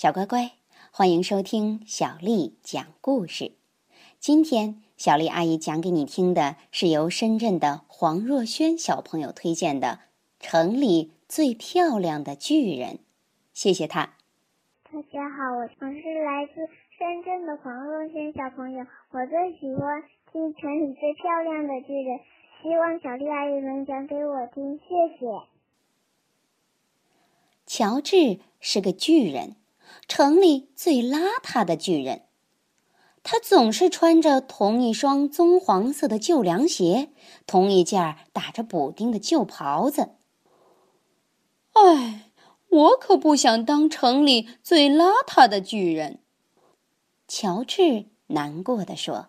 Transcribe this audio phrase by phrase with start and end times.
[0.00, 0.52] 小乖乖，
[0.92, 3.50] 欢迎收听小丽讲故事。
[4.20, 9.98] 今天，小丽阿姨讲给你听的是由深圳的黄若萱小朋友推荐的
[10.46, 12.90] 《城里最漂亮的巨人》。
[13.52, 14.14] 谢谢他。
[14.84, 16.60] 大家好，我我是来自
[16.96, 22.18] 深圳的黄若萱小朋友，我最喜欢听《城里最漂亮的巨人》，
[22.62, 25.26] 希望小丽阿姨能讲给我听，谢谢。
[27.66, 29.56] 乔治是个巨人，
[30.06, 32.22] 城里最邋遢的巨人。
[33.22, 37.10] 他总是穿着同一双棕黄色的旧凉鞋，
[37.46, 40.10] 同一件打着补丁的旧袍子。
[41.72, 42.30] 哎，
[42.68, 46.20] 我可不想当城里最邋遢的巨人。
[47.26, 49.28] 乔治难过的说。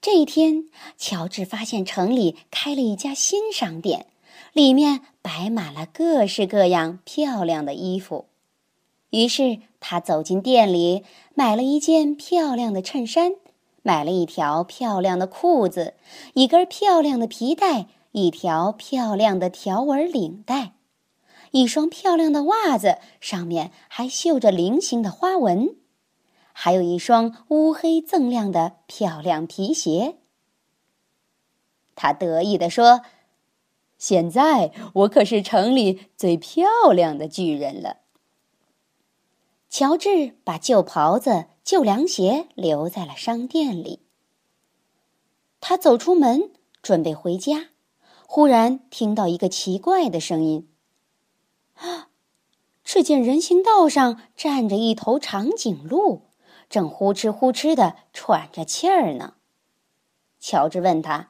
[0.00, 4.06] 这一天，乔治发现城里开了一家新商店。
[4.54, 8.27] 里面摆满了各式各样漂亮的衣服，
[9.10, 11.04] 于是他走进店里，
[11.34, 13.32] 买了一件漂亮的衬衫，
[13.82, 15.94] 买了一条漂亮的裤子，
[16.34, 20.72] 一根漂亮的皮带，一条漂亮的条纹领带，
[21.52, 25.76] 一双漂亮的袜子，上面还绣着菱形的花纹，
[26.52, 30.16] 还有一双乌黑锃亮的漂亮皮鞋。
[31.94, 33.02] 他得意地说。
[34.00, 37.96] 现在我可是城里最漂亮的巨人了。
[39.70, 44.02] 乔治把旧袍子、旧凉鞋留在了商店里。
[45.60, 46.52] 他走出门
[46.82, 47.70] 准备回家，
[48.26, 50.68] 忽然听到一个奇怪的声音。
[51.74, 52.08] 啊！
[52.82, 56.22] 只见人行道上站着一头长颈鹿，
[56.70, 59.34] 正呼哧呼哧的喘着气儿呢。
[60.40, 61.28] 乔治问他：“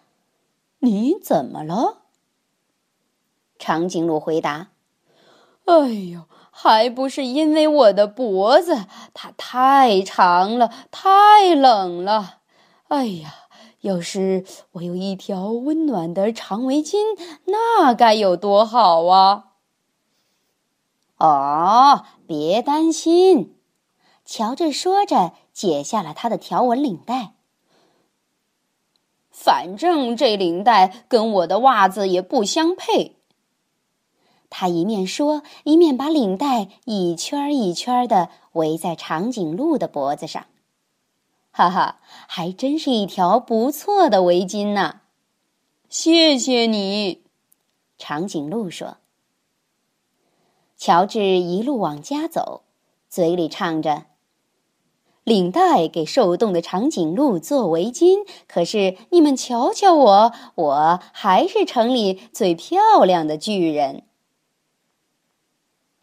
[0.78, 2.04] 你怎么了？”
[3.58, 4.70] 长颈鹿回答
[5.66, 6.26] ：“哎呦，
[6.60, 12.38] 还不是因为我的脖子，它太长了，太冷了。
[12.88, 13.32] 哎呀，
[13.82, 16.96] 要是我有一条温暖的长围巾，
[17.44, 19.44] 那该有多好啊！”
[21.18, 23.56] 哦，别担心，
[24.24, 27.34] 乔治说着，解下了他的条纹领带。
[29.30, 33.17] 反正这领带跟我的袜子也不相配。
[34.50, 40.46] 他一面说，一面把领带一圈一圈的围在长颈鹿的脖子上。
[41.50, 45.00] 哈哈，还真是一条不错的围巾呢！
[45.88, 47.22] 谢谢你，
[47.96, 48.98] 长颈鹿说。
[50.76, 52.62] 乔治一路往家走，
[53.08, 54.04] 嘴里唱着
[55.24, 64.04] ：“领带给受冻的长颈鹿做围巾。”可是你们瞧瞧我，我还是城里最漂亮的巨人。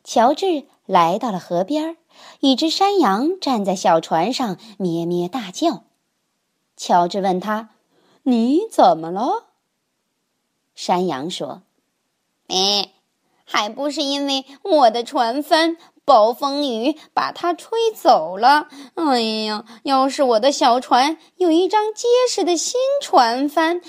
[0.05, 1.97] 乔治来到了河边，
[2.39, 5.83] 一只山羊站在小船上咩咩大叫。
[6.77, 7.69] 乔治问他
[8.21, 9.45] ：“你怎么了？”
[10.75, 11.63] 山羊说
[12.47, 12.91] ：“哎，
[13.45, 18.67] 还不是因为我的船帆暴风雨把它吹走了。
[18.93, 23.81] 哎呀，要是我的小船有一张结实的新船帆，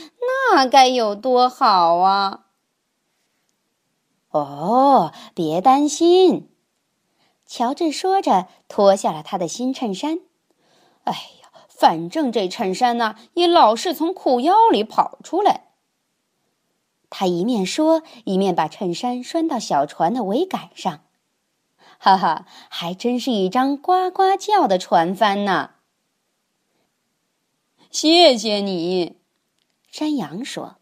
[0.52, 2.44] 那该有多好啊！”
[4.38, 6.50] 哦，别担心，
[7.46, 10.20] 乔治说着，脱下了他的新衬衫。
[11.04, 15.68] 哎呀，反正这衬衫呢，也老是从裤腰里跑出来。
[17.08, 21.00] 他一面说，一面把衬衫拴到小船的桅杆上。
[21.98, 25.70] 哈哈，还真是一张呱呱叫的船帆呢！
[27.90, 29.16] 谢谢你，
[29.90, 30.76] 山羊说。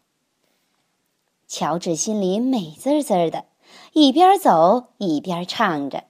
[1.47, 3.45] 乔治心里美滋滋的，
[3.93, 6.05] 一边走一边唱着：“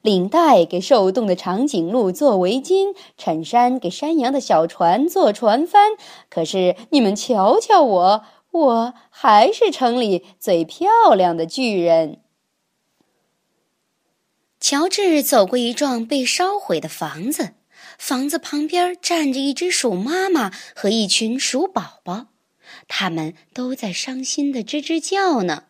[0.00, 5.92] 领带给受冻的长颈鹿做围巾，衬衫给山羊的小船做船帆。
[6.30, 12.20] 可是你们瞧瞧我，我还是城里最漂亮的巨人。”
[14.60, 17.52] 乔治走过一幢被烧毁的房子，
[17.98, 22.28] 房子旁边站着一只鼠妈妈和一群鼠宝宝。
[22.88, 25.64] 他们都在伤心的吱吱叫呢。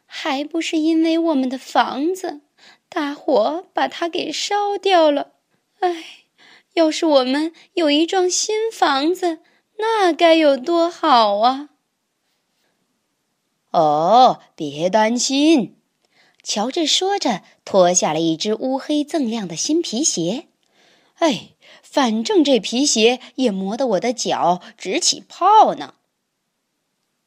[0.05, 2.41] 还不是因为我们的房子，
[2.87, 5.33] 大火把它给烧掉了。
[5.79, 6.25] 哎，
[6.73, 9.39] 要是我们有一幢新房子，
[9.77, 11.69] 那该有多好啊！”
[13.71, 15.78] 哦，别担心。
[16.49, 20.47] 乔治说着，脱下了一只乌黑锃亮的新皮鞋。
[21.17, 21.49] 哎，
[21.83, 25.93] 反正这皮鞋也磨得我的脚直起泡呢。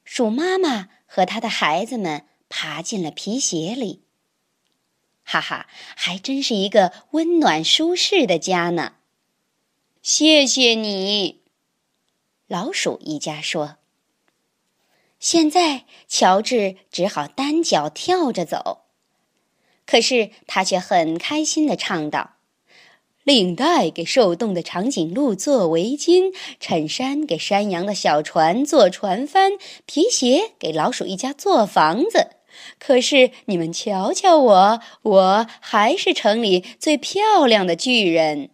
[0.02, 4.02] 鼠妈妈和它的孩子们爬进了皮鞋里。
[5.22, 8.94] 哈哈，还真是一个温暖舒适的家呢！
[10.02, 11.42] 谢谢你，
[12.48, 13.76] 老鼠一家说。
[15.20, 18.81] 现在，乔治只好单脚跳着走，
[19.86, 22.32] 可是他却很开心的唱道。
[23.24, 29.52] 领带给受冻的长颈鹿做围巾，衬衫给山羊的小船做船帆，
[29.86, 32.30] 皮鞋给老鼠一家做房子。
[32.80, 38.50] 可是你们瞧瞧我，我还是城里最漂亮的巨人。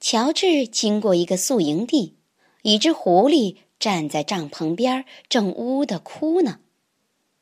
[0.00, 2.16] 乔治经过一个宿营地，
[2.62, 6.58] 一只狐狸站在帐篷边，正呜呜地哭呢。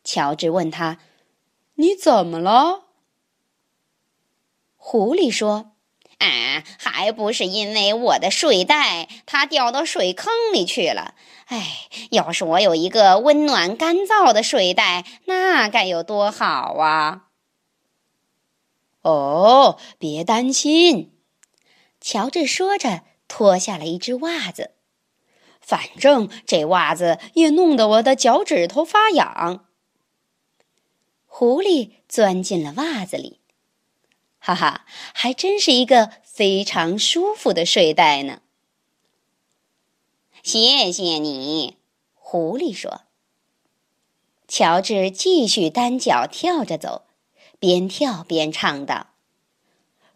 [0.05, 0.99] 乔治问他
[1.81, 2.85] ：“你怎么了？”
[4.77, 5.73] 狐狸说
[6.19, 11.15] ：“啊，还不是因为我的睡袋它掉到水坑里去了。
[11.47, 17.27] 哎，要是我有一个温暖干燥的睡袋，那该有多好啊！”
[19.03, 21.19] 哦，别担心，
[22.01, 24.73] 乔治说着，脱下了一只袜子。
[25.61, 29.67] 反正这袜子也弄得我的脚趾头发痒。
[31.33, 33.39] 狐狸钻进了袜子里。
[34.41, 34.85] 哈哈，
[35.15, 38.43] 还真是一个非常舒服的睡袋呢。
[40.43, 41.77] 谢谢你，
[42.15, 43.03] 狐狸说。
[44.49, 47.07] 乔治继续单脚跳着走，
[47.61, 49.10] 边跳边唱道：“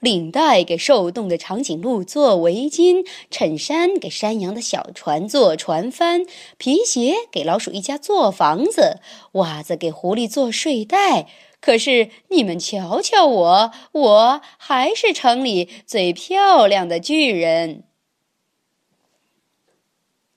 [0.04, 6.26] 领带给受冻的长颈鹿做围巾，衬衫给山羊的小船做船帆，
[6.58, 9.00] 皮鞋给老鼠一家做房子，
[9.32, 11.26] 袜子给狐狸做睡袋。”
[11.64, 17.84] 可是你们瞧瞧我，我还是城里最漂亮的巨人。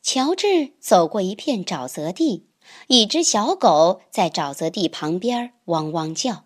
[0.02, 2.48] 乔治走过一片沼泽地，
[2.88, 6.46] 一只小狗在沼泽地旁边汪汪叫。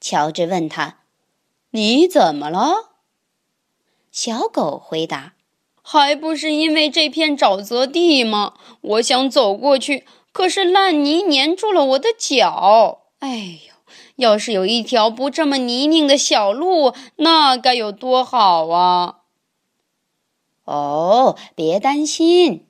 [0.00, 0.97] 乔治问他
[1.70, 2.90] ：“你怎么了？”
[4.12, 5.34] 小狗回答
[5.82, 8.54] ：“还不是因为这片沼泽地吗？
[8.80, 13.06] 我想走过去，可是烂泥粘住了我的脚。
[13.18, 13.36] 哎
[13.68, 13.74] 呦！”
[14.16, 19.20] 要是有一条不这么泥泞的小路，那该有多好啊！
[20.64, 22.66] 哦，别担心，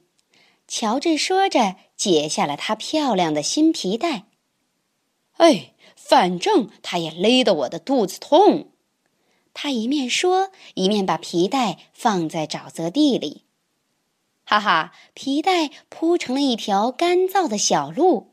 [0.69, 4.27] 乔治说着，解下了他漂亮的新皮带。
[5.39, 8.73] 哎，反正它也勒得我的肚子痛。
[9.61, 13.43] 他一面说，一面把皮带放在沼泽地里。
[14.45, 18.29] 哈哈，皮带铺成了一条干燥的小路。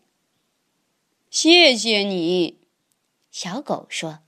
[1.32, 2.60] 谢谢你。
[3.32, 4.20] 小狗说：“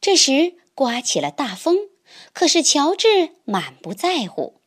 [0.00, 1.76] 这时刮起了大风，
[2.32, 4.60] 可是乔治满不在乎，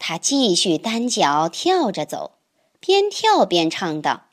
[0.00, 2.38] 他继续单脚跳着走，
[2.80, 4.23] 边跳边唱道：‘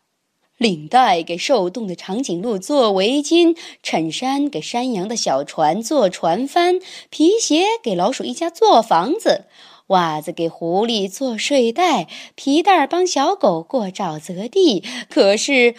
[0.62, 6.80] 领带给受冻的长颈鹿做围巾，衬衫给山羊的小船做船帆，
[7.10, 9.46] 皮鞋给老鼠一家做房子，
[9.88, 15.74] 袜子给狐狸做睡袋，皮带帮小狗过沼泽地。’可是……”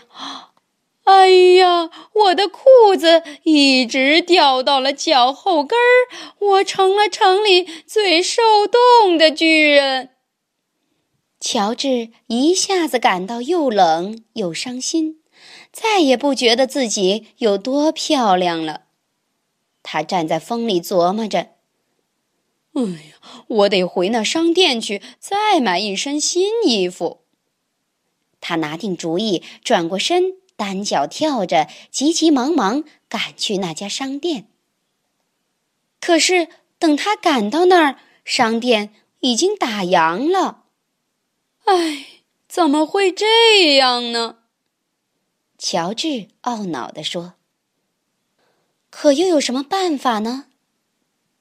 [1.05, 10.11] 哎呀，我的裤子一直掉到了脚后跟儿，我成了城里最受冻的巨人。
[11.45, 15.21] 乔治一下子感到又冷又伤心，
[15.73, 18.83] 再也不觉得自己有多漂亮了。
[19.83, 21.49] 他站在风里琢磨着
[22.75, 27.23] ：“哎呀，我得回那商店去，再买一身新衣服。”
[28.41, 30.37] 他拿定主意，转过身。
[30.55, 34.47] 单脚跳着，急急忙忙赶去那家商店。
[36.01, 36.47] 可是
[36.79, 40.62] 等他赶到那儿，商店已经打烊了。
[41.65, 42.07] 唉，
[42.49, 44.39] 怎么会这样呢？
[45.59, 47.35] 乔治懊恼地说。
[48.91, 50.47] 可又有什么办法呢？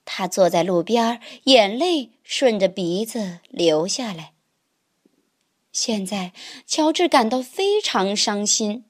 [0.05, 4.33] 他坐在路边，眼泪顺着鼻子流下来。
[5.71, 6.33] 现在，
[6.65, 8.85] 乔治感到非常伤心。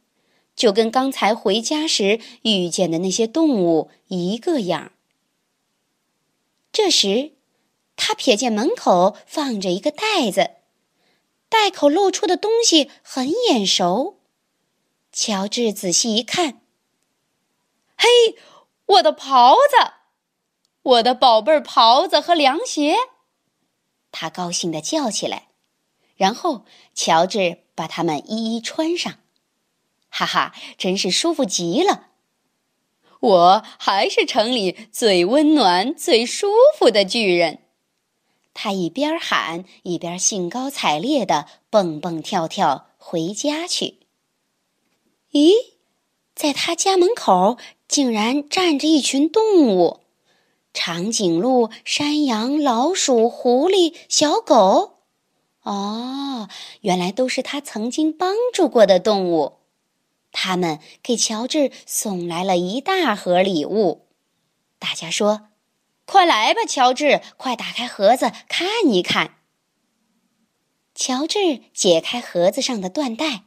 [0.54, 4.92] 就跟刚才回家时遇见的那些动物一个样。
[6.72, 7.32] 这时，
[7.96, 10.52] 他瞥见门口放着一个袋子，
[11.52, 14.22] 袋口露出的东西很眼熟。
[15.12, 16.62] 乔治仔细一看，
[17.98, 18.08] 嘿，
[18.86, 19.92] 我的袍子，
[20.82, 22.96] 我的宝贝儿袍子和凉鞋！
[24.14, 25.50] 他高兴地叫起来，
[26.16, 26.64] 然后
[26.96, 29.20] 乔治把它们一一穿上。
[30.08, 32.08] 哈哈，真是舒服极了！
[33.20, 36.48] 我还是城里最温暖、最舒
[36.80, 37.60] 服的巨人。
[38.54, 44.00] 他一边喊一边兴高采烈地蹦蹦跳跳回家去。
[45.32, 45.54] 咦，
[46.36, 50.02] 在他家门口竟然站着一群动物：
[50.74, 54.98] 长颈鹿、山羊、老鼠、狐狸、小狗。
[55.64, 56.50] 哦，
[56.82, 59.60] 原来都是他曾经帮助过的动物。
[60.32, 64.08] 他们给乔治送来了一大盒礼物。
[64.78, 65.51] 大家说。
[66.12, 67.22] 快来吧，乔治！
[67.38, 69.38] 快打开盒子看一看。
[70.94, 73.46] 乔治解开盒子上的缎带，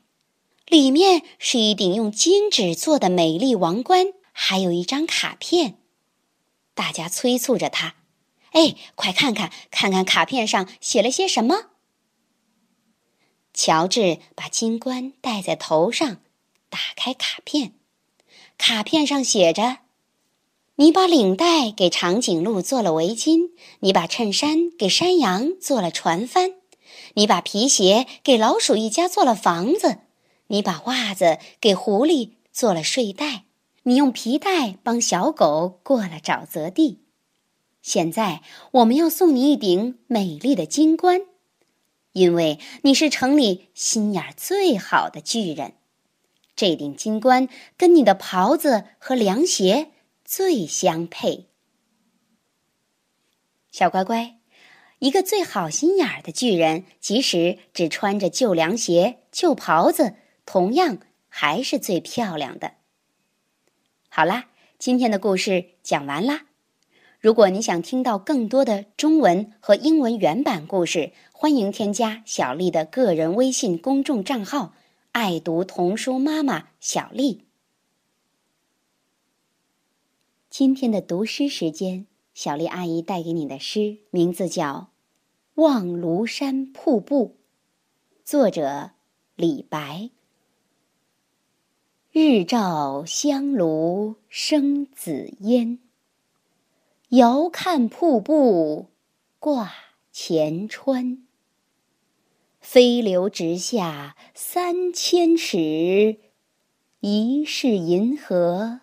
[0.67, 5.77] 里面是一顶用金纸做的美丽王冠，还有一张卡片。
[6.73, 7.97] 大家催促着他
[8.53, 11.67] ：“哎，快看看，看看卡片上写了些什么。”
[13.53, 16.17] 乔治把金冠戴在头上，
[16.71, 17.75] 打开卡片，
[18.57, 19.84] 卡片上写着。
[20.77, 26.55] 你把领带给长颈鹿做了围巾，你把衬衫给山羊做了船帆，
[27.15, 29.99] 你把皮鞋给老鼠一家做了房子，
[30.49, 33.45] 你把袜子给狐狸做了睡袋，
[33.85, 36.99] 你用皮带帮小狗过了沼泽地。
[37.81, 41.21] 现在我们要送你一顶美丽的金冠，
[42.15, 45.75] 因为你是城里心眼最好的巨人。
[46.57, 49.93] 这顶金冠跟你的袍子和凉鞋。
[50.25, 51.49] 最相配，
[53.71, 54.39] 小乖乖，
[54.99, 60.15] 一个最好心眼儿的巨人，即使只穿着旧凉鞋、旧袍子，
[60.47, 60.97] 同样
[61.29, 62.73] 还是最漂亮的。
[64.09, 64.47] 好啦，
[64.79, 66.47] 今天的故事讲完啦。
[67.21, 74.73] 如果你想听到更多的中文和英文原版故事，欢迎添加小丽的个人微信公众账号
[75.13, 77.44] “爱读童书妈妈小丽”。
[80.57, 84.93] 今天的读诗时间，小丽阿姨带给你的诗名字叫
[85.61, 87.27] 《望庐山瀑布》，
[88.25, 88.93] 作者
[89.35, 90.11] 李白。
[92.13, 95.81] 日照香炉生紫烟，
[97.09, 98.91] 遥看瀑布
[99.41, 99.73] 挂
[100.13, 101.27] 前川。
[102.61, 106.21] 飞流直下三千尺，
[107.01, 108.83] 疑是银河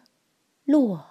[0.66, 1.11] 落。